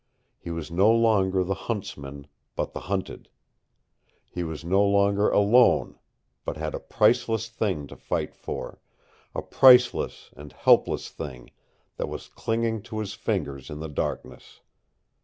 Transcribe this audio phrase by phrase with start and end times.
[0.39, 3.29] He was no longer the huntsman, but the hunted.
[4.31, 5.99] He was no longer alone,
[6.43, 8.81] but had a priceless thing to fight for,
[9.35, 11.51] a priceless and helpless thing
[11.97, 14.61] that was clinging to his fingers in the darkness.